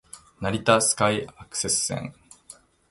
[0.39, 2.15] 成田スカイアクセス線